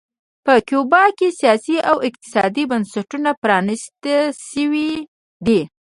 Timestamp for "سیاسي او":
1.39-1.95